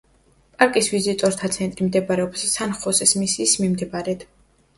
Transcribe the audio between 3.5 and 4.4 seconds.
მიმდებარედ.